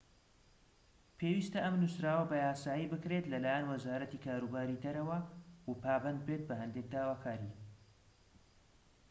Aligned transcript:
پێویستە 1.17 1.59
ئەم 1.63 1.75
نووسراوە 1.81 2.25
بە 2.31 2.35
یاسایی 2.45 2.91
بکرێت 2.93 3.25
لە 3.33 3.37
لایەن 3.43 3.65
وەزارەتی 3.71 4.23
کاروباری 4.25 4.81
دەرەوە 4.83 5.19
و 5.67 5.71
پابەند 5.83 6.19
بێت 6.27 6.43
بە 6.49 6.55
هەندێک 6.61 6.87
داواکاری 6.93 7.53